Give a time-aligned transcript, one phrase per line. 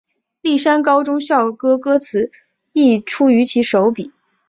[0.41, 2.31] 丽山高中校歌歌词
[2.73, 4.11] 亦出于其手笔。